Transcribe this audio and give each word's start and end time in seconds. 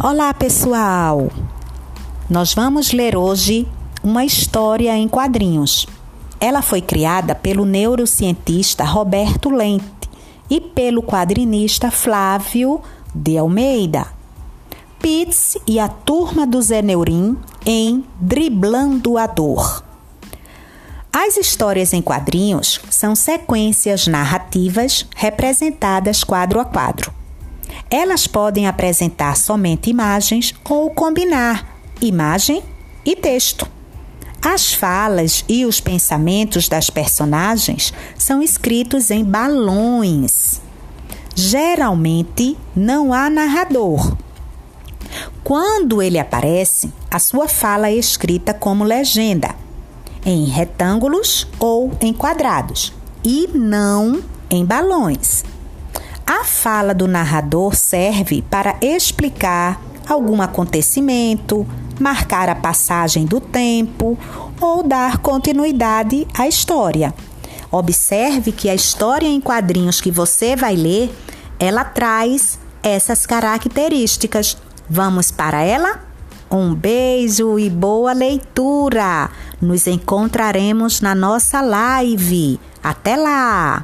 Olá, 0.00 0.32
pessoal! 0.32 1.28
Nós 2.30 2.54
vamos 2.54 2.92
ler 2.92 3.16
hoje 3.16 3.66
uma 4.00 4.24
história 4.24 4.96
em 4.96 5.08
quadrinhos. 5.08 5.88
Ela 6.38 6.62
foi 6.62 6.80
criada 6.80 7.34
pelo 7.34 7.64
neurocientista 7.64 8.84
Roberto 8.84 9.50
Lente 9.50 10.08
e 10.48 10.60
pelo 10.60 11.02
quadrinista 11.02 11.90
Flávio 11.90 12.80
de 13.12 13.36
Almeida. 13.36 14.06
Pitts 15.00 15.58
e 15.66 15.80
a 15.80 15.88
turma 15.88 16.46
do 16.46 16.62
Zé 16.62 16.80
Neurim 16.80 17.36
em 17.66 18.04
Driblando 18.20 19.18
a 19.18 19.26
Dor. 19.26 19.82
As 21.12 21.36
histórias 21.36 21.92
em 21.92 22.00
quadrinhos 22.00 22.80
são 22.88 23.16
sequências 23.16 24.06
narrativas 24.06 25.04
representadas 25.16 26.22
quadro 26.22 26.60
a 26.60 26.64
quadro. 26.64 27.17
Elas 27.90 28.26
podem 28.26 28.66
apresentar 28.66 29.36
somente 29.36 29.88
imagens 29.88 30.54
ou 30.68 30.90
combinar 30.90 31.80
imagem 32.00 32.62
e 33.04 33.16
texto. 33.16 33.66
As 34.42 34.72
falas 34.72 35.44
e 35.48 35.64
os 35.64 35.80
pensamentos 35.80 36.68
das 36.68 36.90
personagens 36.90 37.92
são 38.16 38.42
escritos 38.42 39.10
em 39.10 39.24
balões. 39.24 40.60
Geralmente 41.34 42.56
não 42.74 43.12
há 43.12 43.30
narrador. 43.30 44.16
Quando 45.42 46.02
ele 46.02 46.18
aparece, 46.18 46.92
a 47.10 47.18
sua 47.18 47.48
fala 47.48 47.88
é 47.88 47.94
escrita 47.94 48.52
como 48.52 48.84
legenda, 48.84 49.54
em 50.24 50.44
retângulos 50.44 51.48
ou 51.58 51.92
em 52.00 52.12
quadrados, 52.12 52.92
e 53.24 53.48
não 53.54 54.22
em 54.50 54.64
balões. 54.64 55.42
A 56.28 56.44
fala 56.44 56.92
do 56.92 57.08
narrador 57.08 57.74
serve 57.74 58.42
para 58.42 58.76
explicar 58.82 59.80
algum 60.06 60.42
acontecimento, 60.42 61.66
marcar 61.98 62.50
a 62.50 62.54
passagem 62.54 63.24
do 63.24 63.40
tempo 63.40 64.18
ou 64.60 64.82
dar 64.82 65.16
continuidade 65.18 66.28
à 66.34 66.46
história. 66.46 67.14
Observe 67.70 68.52
que 68.52 68.68
a 68.68 68.74
história 68.74 69.26
em 69.26 69.40
quadrinhos 69.40 70.02
que 70.02 70.10
você 70.10 70.54
vai 70.54 70.76
ler, 70.76 71.10
ela 71.58 71.82
traz 71.82 72.58
essas 72.82 73.24
características. 73.24 74.58
Vamos 74.86 75.30
para 75.30 75.62
ela? 75.62 75.98
Um 76.50 76.74
beijo 76.74 77.58
e 77.58 77.70
boa 77.70 78.12
leitura! 78.12 79.30
Nos 79.62 79.86
encontraremos 79.86 81.00
na 81.00 81.14
nossa 81.14 81.62
live. 81.62 82.60
Até 82.82 83.16
lá! 83.16 83.82